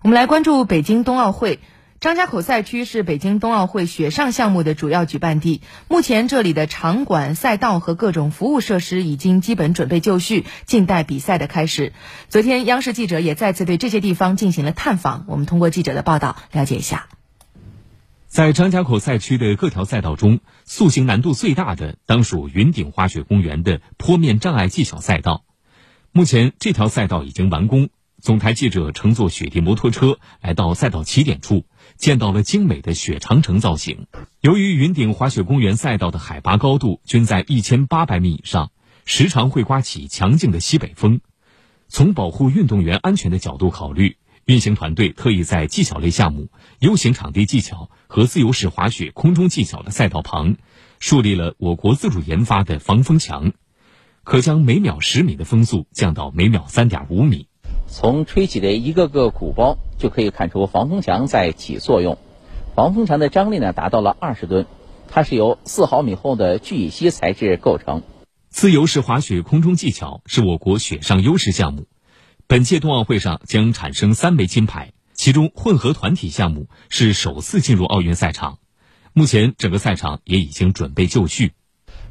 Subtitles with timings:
[0.00, 1.58] 我们来关注北京冬奥会。
[1.98, 11.92] 张家口赛区是北京冬奥会雪上项目的主要举办地，目前这里的场馆、赛道和各种服务设施已经基本准备就绪，静待比赛的开始。
[12.28, 17.08] 昨天，央视记者也再次对这些地方进行了探访，我们通过记者的报道了解一下。
[18.28, 25.42] 在张家口赛区的各条赛道中，塑形难度最大的当属云顶滑雪公园的坡面障碍技巧赛道。
[26.12, 27.88] 目前，这条赛道已经完工。
[28.20, 31.66] 总台记者乘坐雪地摩托车来到赛道起点处，
[31.96, 34.08] 见到了精美的雪长城造型。
[34.40, 38.72] 由于云顶滑雪公园赛道的海拔高度均在一千八百米以上，
[39.04, 41.20] 时常会刮起强劲的西北风。
[41.86, 44.16] 从保护运动员安全的角度考虑，
[44.46, 46.50] 运行团队特意在技巧类项目、
[46.80, 50.56] U 型场地技巧和自由式滑雪空中技巧的赛道旁，
[50.98, 53.52] 树立了我国自主研发的防风墙，
[54.24, 57.46] 可将每秒十米的风速降到每秒三点五米。
[57.88, 62.18] 从吹起的一个个鼓包就可以看出防风墙在起作用。
[62.76, 64.66] 防风墙的张力呢达到了二十吨，
[65.08, 68.02] 它是由四毫米厚的聚乙烯材质构成。
[68.48, 71.86] 自由式滑雪空中技巧是我国雪上优势项目，
[72.46, 78.58] 本届冬奥会上将产生三枚金牌，其中混合团体项目是首次进入奥运赛场。
[79.12, 81.52] 目前整个赛场也已经准备就绪。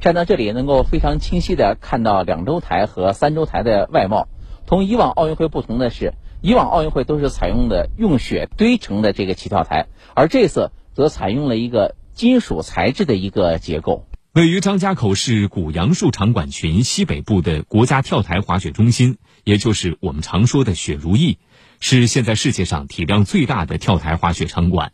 [0.00, 4.28] 站到这里，能够非常清晰地看到两周台和三周台的外貌。
[4.70, 14.06] 同以往奥运会不同的是，以往奥运会都是采用的用雪堆成的这个起跳台，而这次则采用了一个金属材质的一个结构。
[14.32, 21.38] 位于张家口市古杨树场馆群西北部的国家跳台滑雪中心，也就是我们常说的“雪如意”，
[21.80, 24.92] 是现在世界上体量最大的跳台滑雪场馆。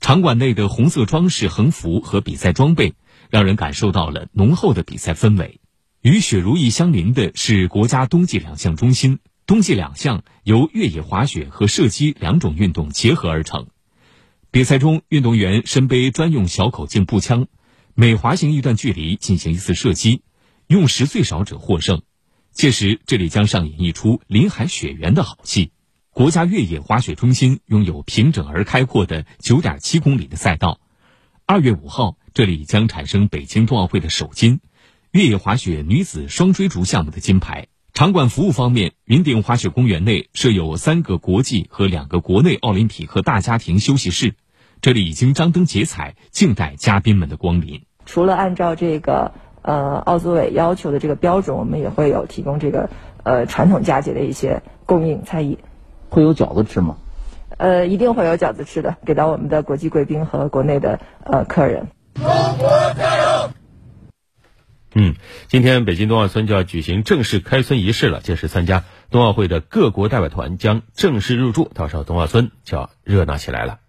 [0.00, 2.94] 场馆内的红色装饰横幅和比赛装备，
[3.28, 5.60] 让人感受到了浓厚的比赛氛围。
[6.04, 9.20] 与雪如意相邻的是国家冬季两项中心。
[9.46, 13.68] 冬季两项由越野滑雪和射击两种运动结合而成。
[14.50, 17.46] 比赛中，运动员身背专用小口径步枪，
[17.94, 20.20] 每滑行一段距离进行一次射击，
[20.66, 22.02] 用时最少者获胜。
[22.52, 25.72] 届时，这里将上演一出林海雪原的好戏。
[26.10, 30.80] 国家越野滑雪中心拥有平整而开阔的九点七公里的赛道。
[31.46, 34.60] 二月五号，这里将产生北京冬奥会的首金。
[35.14, 37.68] 越野滑雪女子双追逐项目的金牌。
[37.92, 44.34] 场馆服务方面，云顶滑雪公园内设有三个国际和两个国内奥林匹克大家庭休息室，
[44.80, 47.82] 这里已经张灯结彩，静待嘉宾们的光临。
[48.04, 49.30] 除了按照这个
[49.62, 52.90] 呃奥组委要求的这个标准，我们也会有提供这个
[53.22, 55.58] 呃传统佳节的一些供应餐饮。
[56.08, 56.96] 会有饺子吃吗？
[57.56, 61.86] 呃，一定会有饺子吃的，给到我们的国际贵宾和国内的呃客人。
[62.14, 62.24] 中
[62.58, 62.93] 国！
[64.94, 65.14] 嗯，
[65.48, 68.20] 今天北京冬奥村就要举行正式开村仪式了。
[68.20, 73.80] 届时参加冬奥会的各国代表团将正式入驻，到时候冬奥村就要热闹起来了。